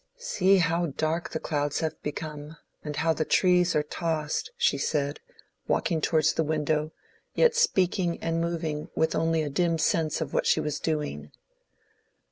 [0.17, 5.19] "See how dark the clouds have become, and how the trees are tossed," she said,
[5.67, 6.91] walking towards the window,
[7.35, 11.31] yet speaking and moving with only a dim sense of what she was doing.